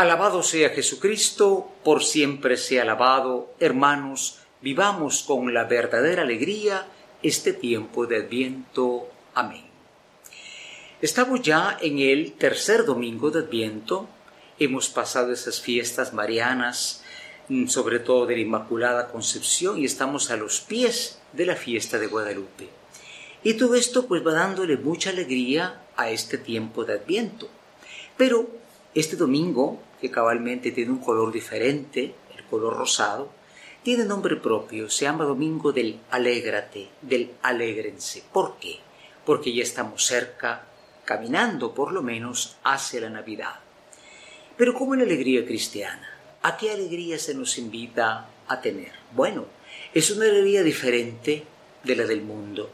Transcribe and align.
Alabado 0.00 0.42
sea 0.42 0.70
Jesucristo, 0.70 1.72
por 1.84 2.02
siempre 2.02 2.56
sea 2.56 2.84
alabado. 2.84 3.52
Hermanos, 3.60 4.38
vivamos 4.62 5.22
con 5.22 5.52
la 5.52 5.64
verdadera 5.64 6.22
alegría 6.22 6.86
este 7.22 7.52
tiempo 7.52 8.06
de 8.06 8.16
Adviento. 8.16 9.10
Amén. 9.34 9.66
Estamos 11.02 11.42
ya 11.42 11.76
en 11.82 11.98
el 11.98 12.32
tercer 12.32 12.86
domingo 12.86 13.30
de 13.30 13.40
Adviento. 13.40 14.08
Hemos 14.58 14.88
pasado 14.88 15.34
esas 15.34 15.60
fiestas 15.60 16.14
marianas, 16.14 17.04
mm, 17.48 17.66
sobre 17.66 17.98
todo 17.98 18.24
de 18.24 18.36
la 18.36 18.40
Inmaculada 18.40 19.08
Concepción, 19.08 19.78
y 19.78 19.84
estamos 19.84 20.30
a 20.30 20.38
los 20.38 20.62
pies 20.62 21.20
de 21.34 21.44
la 21.44 21.56
fiesta 21.56 21.98
de 21.98 22.06
Guadalupe. 22.06 22.70
Y 23.44 23.52
todo 23.52 23.74
esto 23.74 24.06
pues 24.06 24.26
va 24.26 24.32
dándole 24.32 24.78
mucha 24.78 25.10
alegría 25.10 25.82
a 25.94 26.08
este 26.08 26.38
tiempo 26.38 26.86
de 26.86 26.94
Adviento. 26.94 27.50
Pero 28.16 28.48
este 28.94 29.16
domingo, 29.16 29.78
que 30.00 30.10
cabalmente 30.10 30.72
tiene 30.72 30.92
un 30.92 31.00
color 31.00 31.32
diferente, 31.32 32.14
el 32.36 32.44
color 32.44 32.76
rosado, 32.76 33.30
tiene 33.82 34.04
nombre 34.04 34.36
propio, 34.36 34.90
se 34.90 35.04
llama 35.04 35.24
Domingo 35.24 35.72
del 35.72 36.00
Alégrate, 36.10 36.88
del 37.00 37.32
Alégrense. 37.42 38.22
¿Por 38.32 38.58
qué? 38.58 38.78
Porque 39.24 39.52
ya 39.52 39.62
estamos 39.62 40.04
cerca, 40.04 40.66
caminando 41.04 41.74
por 41.74 41.92
lo 41.92 42.02
menos 42.02 42.56
hacia 42.62 43.00
la 43.00 43.10
Navidad. 43.10 43.60
Pero 44.56 44.74
¿cómo 44.74 44.94
la 44.94 45.04
alegría 45.04 45.46
cristiana? 45.46 46.08
¿A 46.42 46.56
qué 46.56 46.70
alegría 46.70 47.18
se 47.18 47.34
nos 47.34 47.56
invita 47.58 48.28
a 48.48 48.60
tener? 48.60 48.92
Bueno, 49.12 49.46
es 49.94 50.10
una 50.10 50.26
alegría 50.26 50.62
diferente 50.62 51.44
de 51.82 51.96
la 51.96 52.04
del 52.04 52.22
mundo. 52.22 52.70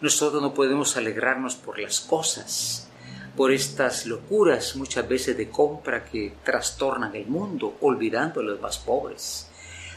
Nosotros 0.00 0.42
no 0.42 0.54
podemos 0.54 0.96
alegrarnos 0.96 1.54
por 1.54 1.78
las 1.78 2.00
cosas, 2.00 2.88
por 3.36 3.52
estas 3.52 4.06
locuras 4.06 4.76
muchas 4.76 5.06
veces 5.06 5.36
de 5.36 5.50
compra 5.50 6.04
que 6.04 6.32
trastornan 6.42 7.14
el 7.14 7.26
mundo, 7.26 7.76
olvidando 7.82 8.40
a 8.40 8.42
los 8.42 8.60
más 8.60 8.78
pobres. 8.78 9.48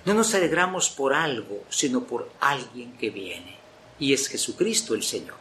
No 0.06 0.14
nos 0.14 0.34
alegramos 0.36 0.90
por 0.90 1.14
algo, 1.14 1.64
sino 1.70 2.04
por 2.04 2.30
alguien 2.40 2.94
que 2.98 3.10
viene, 3.10 3.56
y 3.98 4.14
es 4.14 4.28
Jesucristo 4.28 4.94
el 4.94 5.04
Señor. 5.04 5.38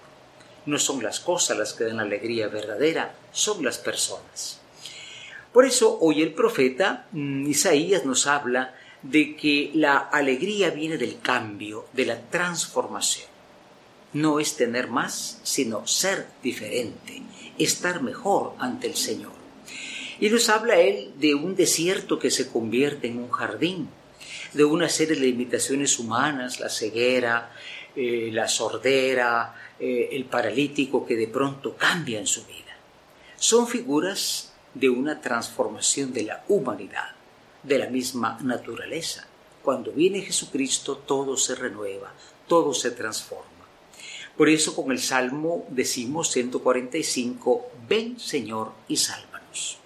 No 0.66 0.78
son 0.78 1.02
las 1.02 1.20
cosas 1.20 1.58
las 1.58 1.72
que 1.72 1.84
dan 1.84 2.00
alegría 2.00 2.48
verdadera, 2.48 3.14
son 3.32 3.64
las 3.64 3.78
personas. 3.78 4.60
Por 5.52 5.64
eso 5.64 5.98
hoy 6.00 6.22
el 6.22 6.34
profeta 6.34 7.06
mm, 7.12 7.46
Isaías 7.48 8.04
nos 8.04 8.26
habla 8.26 8.74
de 9.02 9.36
que 9.36 9.70
la 9.74 9.96
alegría 9.98 10.70
viene 10.70 10.98
del 10.98 11.20
cambio, 11.20 11.86
de 11.92 12.06
la 12.06 12.20
transformación. 12.20 13.38
No 14.12 14.41
es 14.41 14.56
tener 14.56 14.89
más, 14.89 15.41
sino 15.42 15.87
ser 15.87 16.28
diferente, 16.42 17.23
estar 17.59 18.03
mejor 18.03 18.55
ante 18.59 18.87
el 18.87 18.97
Señor. 18.97 19.33
Y 20.20 20.31
nos 20.31 20.48
habla 20.48 20.77
él 20.77 21.12
de 21.19 21.34
un 21.34 21.55
desierto 21.55 22.19
que 22.19 22.31
se 22.31 22.48
convierte 22.48 23.06
en 23.09 23.19
un 23.19 23.31
jardín, 23.31 23.89
de 24.53 24.65
una 24.65 24.89
serie 24.89 25.15
de 25.15 25.27
limitaciones 25.27 25.98
humanas, 25.98 26.59
la 26.59 26.69
ceguera, 26.69 27.53
eh, 27.95 28.31
la 28.33 28.48
sordera, 28.48 29.55
eh, 29.78 30.09
el 30.12 30.25
paralítico 30.25 31.06
que 31.06 31.17
de 31.17 31.28
pronto 31.28 31.77
cambia 31.77 32.19
en 32.19 32.27
su 32.27 32.45
vida. 32.47 32.77
Son 33.37 33.69
figuras 33.69 34.53
de 34.75 34.89
una 34.89 35.20
transformación 35.20 36.12
de 36.12 36.22
la 36.25 36.45
humanidad, 36.48 37.11
de 37.62 37.78
la 37.78 37.89
misma 37.89 38.39
naturaleza. 38.43 39.27
Cuando 39.62 39.93
viene 39.93 40.22
Jesucristo 40.22 40.98
todo 40.98 41.37
se 41.37 41.55
renueva, 41.55 42.12
todo 42.47 42.75
se 42.75 42.91
transforma. 42.91 43.57
Por 44.38 44.49
eso 44.49 44.76
con 44.76 44.93
el 44.93 45.00
Salmo 45.00 45.66
decimos 45.69 46.31
145, 46.31 47.72
ven 47.88 48.21
Señor 48.21 48.71
y 48.87 48.97
sálvanos. 48.97 49.78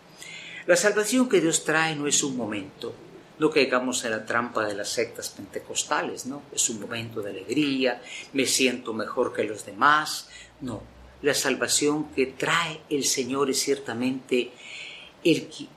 La 0.67 0.77
salvación 0.77 1.31
que 1.31 1.41
Dios 1.41 1.65
trae 1.65 1.97
no 1.97 2.07
es 2.07 2.23
un 2.23 2.37
momento, 2.37 2.93
no 3.39 3.49
caigamos 3.49 4.05
en 4.05 4.11
la 4.11 4.27
trampa 4.27 4.67
de 4.67 4.75
las 4.75 4.91
sectas 4.91 5.31
pentecostales, 5.31 6.27
¿no? 6.27 6.43
Es 6.53 6.69
un 6.69 6.83
momento 6.83 7.23
de 7.23 7.31
alegría, 7.31 8.03
me 8.35 8.45
siento 8.45 8.93
mejor 8.93 9.33
que 9.33 9.45
los 9.45 9.65
demás. 9.65 10.29
No, 10.61 10.83
la 11.23 11.33
salvación 11.33 12.13
que 12.13 12.27
trae 12.27 12.83
el 12.91 13.05
Señor 13.05 13.49
es 13.49 13.59
ciertamente 13.59 14.51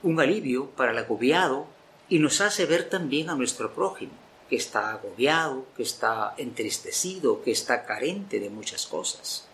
un 0.02 0.20
alivio 0.20 0.68
para 0.72 0.92
el 0.92 0.98
agobiado 0.98 1.66
y 2.10 2.18
nos 2.18 2.42
hace 2.42 2.66
ver 2.66 2.90
también 2.90 3.30
a 3.30 3.36
nuestro 3.36 3.74
prójimo 3.74 4.25
que 4.48 4.56
está 4.56 4.90
agobiado, 4.90 5.66
que 5.76 5.82
está 5.82 6.34
entristecido, 6.36 7.42
que 7.42 7.50
está 7.50 7.84
carente 7.84 8.40
de 8.40 8.50
muchas 8.50 8.86
cosas. 8.86 9.46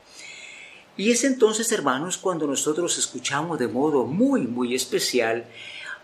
Y 0.96 1.10
es 1.10 1.24
entonces, 1.24 1.72
hermanos, 1.72 2.18
cuando 2.18 2.46
nosotros 2.46 2.98
escuchamos 2.98 3.58
de 3.58 3.68
modo 3.68 4.04
muy, 4.04 4.42
muy 4.42 4.74
especial 4.74 5.46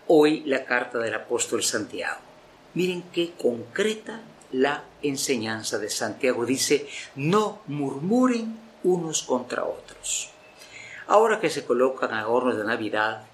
hoy 0.07 0.41
la 0.45 0.65
carta 0.65 0.97
del 0.97 1.13
apóstol 1.13 1.63
Santiago. 1.63 2.19
Miren 2.73 3.03
qué 3.13 3.33
concreta 3.33 4.21
la 4.51 4.83
enseñanza 5.03 5.77
de 5.77 5.89
Santiago. 5.89 6.45
Dice, 6.45 6.87
no 7.15 7.61
murmuren 7.67 8.57
unos 8.83 9.21
contra 9.21 9.65
otros. 9.65 10.31
Ahora 11.07 11.39
que 11.39 11.49
se 11.49 11.65
colocan 11.65 12.13
adornos 12.13 12.57
de 12.57 12.63
Navidad, 12.63 13.25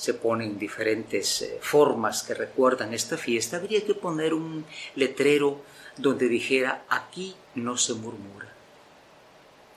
se 0.00 0.14
ponen 0.14 0.58
diferentes 0.58 1.42
eh, 1.42 1.58
formas 1.60 2.22
que 2.22 2.32
recuerdan 2.32 2.94
esta 2.94 3.18
fiesta, 3.18 3.58
habría 3.58 3.84
que 3.84 3.92
poner 3.92 4.32
un 4.32 4.64
letrero 4.96 5.60
donde 5.98 6.26
dijera 6.26 6.84
aquí 6.88 7.36
no 7.54 7.76
se 7.76 7.92
murmura. 7.92 8.48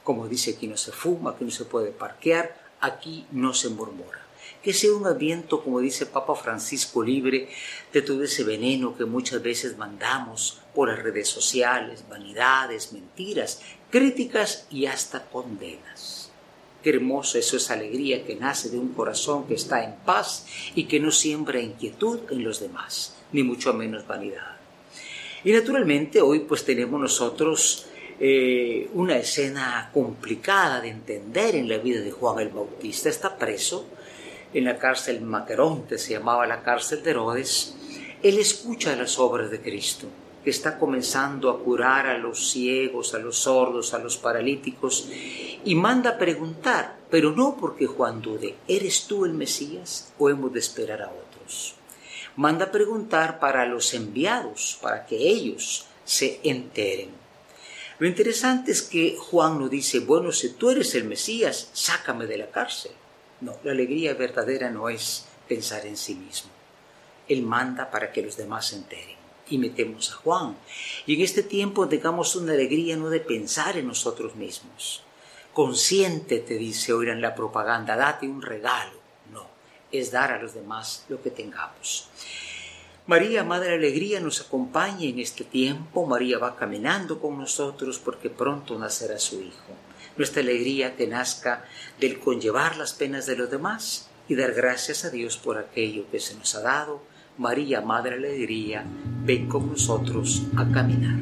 Como 0.01 0.29
dice 0.29 0.51
aquí 0.51 0.67
no 0.67 0.77
se 0.77 0.93
fuma, 0.93 1.31
aquí 1.31 1.43
no 1.43 1.51
se 1.51 1.65
puede 1.65 1.91
parquear, 1.91 2.57
aquí 2.79 3.25
no 3.31 3.53
se 3.53 3.67
murmura. 3.67 4.21
Que 4.63 4.71
sea 4.71 4.93
un 4.93 5.05
aviento, 5.05 5.61
como 5.61 5.81
dice 5.81 6.05
Papa 6.05 6.35
Francisco, 6.35 7.03
libre 7.03 7.49
de 7.91 8.01
todo 8.01 8.23
ese 8.23 8.45
veneno 8.45 8.95
que 8.95 9.03
muchas 9.03 9.43
veces 9.43 9.77
mandamos 9.77 10.61
por 10.73 10.87
las 10.87 11.03
redes 11.03 11.27
sociales, 11.27 12.05
vanidades, 12.09 12.93
mentiras, 12.93 13.61
críticas 13.89 14.67
y 14.71 14.85
hasta 14.85 15.25
condenas. 15.25 16.22
Qué 16.83 16.89
hermoso 16.89 17.37
eso 17.37 17.55
es 17.55 17.71
alegría 17.71 18.25
que 18.25 18.35
nace 18.35 18.69
de 18.69 18.77
un 18.77 18.89
corazón 18.89 19.47
que 19.47 19.53
está 19.53 19.83
en 19.85 19.95
paz 20.05 20.45
y 20.75 20.83
que 20.83 20.99
no 20.99 21.11
siembra 21.11 21.61
inquietud 21.61 22.19
en 22.29 22.43
los 22.43 22.59
demás, 22.59 23.15
ni 23.31 23.41
mucho 23.41 23.73
menos 23.73 24.05
vanidad. 24.05 24.57
Y 25.45 25.53
naturalmente 25.53 26.21
hoy 26.21 26.39
pues 26.39 26.65
tenemos 26.65 26.99
nosotros 26.99 27.85
eh, 28.19 28.89
una 28.93 29.17
escena 29.17 29.89
complicada 29.93 30.81
de 30.81 30.89
entender 30.89 31.55
en 31.55 31.69
la 31.69 31.77
vida 31.77 32.01
de 32.01 32.11
Juan 32.11 32.39
el 32.39 32.49
Bautista. 32.49 33.07
Está 33.07 33.37
preso 33.37 33.87
en 34.53 34.65
la 34.65 34.77
cárcel 34.77 35.21
Maqueronte, 35.21 35.97
se 35.97 36.13
llamaba 36.13 36.45
la 36.45 36.63
cárcel 36.63 37.01
de 37.01 37.11
Herodes. 37.11 37.75
Él 38.21 38.39
escucha 38.39 38.93
las 38.95 39.17
obras 39.19 39.49
de 39.49 39.61
Cristo 39.61 40.07
que 40.43 40.49
está 40.49 40.77
comenzando 40.77 41.49
a 41.49 41.59
curar 41.59 42.07
a 42.07 42.17
los 42.17 42.51
ciegos, 42.51 43.13
a 43.13 43.19
los 43.19 43.37
sordos, 43.37 43.93
a 43.93 43.99
los 43.99 44.17
paralíticos, 44.17 45.09
y 45.63 45.75
manda 45.75 46.17
preguntar, 46.17 46.97
pero 47.09 47.31
no 47.31 47.55
porque 47.55 47.87
Juan 47.87 48.21
dude, 48.21 48.55
¿eres 48.67 49.07
tú 49.07 49.25
el 49.25 49.33
Mesías 49.33 50.13
o 50.19 50.29
hemos 50.29 50.51
de 50.51 50.59
esperar 50.59 51.01
a 51.01 51.09
otros? 51.09 51.75
Manda 52.35 52.71
preguntar 52.71 53.39
para 53.39 53.65
los 53.65 53.93
enviados, 53.93 54.77
para 54.81 55.05
que 55.05 55.15
ellos 55.15 55.85
se 56.03 56.41
enteren. 56.43 57.11
Lo 57.99 58.07
interesante 58.07 58.71
es 58.71 58.81
que 58.81 59.15
Juan 59.17 59.59
no 59.59 59.69
dice, 59.69 59.99
bueno, 59.99 60.31
si 60.31 60.49
tú 60.49 60.71
eres 60.71 60.93
el 60.95 61.05
Mesías, 61.05 61.69
sácame 61.73 62.25
de 62.25 62.37
la 62.37 62.49
cárcel. 62.49 62.91
No, 63.39 63.55
la 63.63 63.71
alegría 63.71 64.13
verdadera 64.15 64.69
no 64.69 64.89
es 64.89 65.25
pensar 65.47 65.85
en 65.85 65.95
sí 65.95 66.15
mismo. 66.15 66.49
Él 67.29 67.43
manda 67.43 67.89
para 67.89 68.11
que 68.11 68.21
los 68.21 68.35
demás 68.35 68.67
se 68.67 68.77
enteren 68.77 69.22
y 69.49 69.57
metemos 69.57 70.11
a 70.11 70.15
Juan. 70.15 70.57
Y 71.05 71.15
en 71.15 71.21
este 71.21 71.43
tiempo 71.43 71.87
tengamos 71.87 72.35
una 72.35 72.53
alegría 72.53 72.97
no 72.97 73.09
de 73.09 73.19
pensar 73.19 73.77
en 73.77 73.87
nosotros 73.87 74.35
mismos. 74.35 75.03
Consciente, 75.53 76.39
te 76.39 76.55
dice, 76.55 76.93
oigan 76.93 77.21
la 77.21 77.35
propaganda, 77.35 77.95
date 77.95 78.27
un 78.27 78.41
regalo. 78.41 78.99
No, 79.31 79.47
es 79.91 80.11
dar 80.11 80.31
a 80.31 80.41
los 80.41 80.53
demás 80.53 81.05
lo 81.09 81.21
que 81.21 81.29
tengamos. 81.29 82.09
María, 83.05 83.43
Madre 83.43 83.73
Alegría, 83.73 84.21
nos 84.21 84.39
acompaña 84.39 85.03
en 85.03 85.19
este 85.19 85.43
tiempo. 85.43 86.05
María 86.05 86.37
va 86.37 86.55
caminando 86.55 87.19
con 87.19 87.37
nosotros 87.37 87.99
porque 87.99 88.29
pronto 88.29 88.79
nacerá 88.79 89.19
su 89.19 89.41
Hijo. 89.41 89.75
Nuestra 90.15 90.41
alegría 90.41 90.95
que 90.95 91.05
nazca 91.07 91.65
del 91.99 92.19
conllevar 92.19 92.77
las 92.77 92.93
penas 92.93 93.25
de 93.25 93.35
los 93.35 93.51
demás 93.51 94.09
y 94.29 94.35
dar 94.35 94.53
gracias 94.53 95.03
a 95.03 95.09
Dios 95.09 95.37
por 95.37 95.57
aquello 95.57 96.05
que 96.09 96.19
se 96.19 96.35
nos 96.35 96.55
ha 96.55 96.61
dado 96.61 97.01
María 97.37 97.81
Madre 97.81 98.19
le 98.19 98.33
diría, 98.33 98.85
ven 99.25 99.47
con 99.47 99.67
nosotros 99.67 100.43
a 100.55 100.69
caminar. 100.69 101.19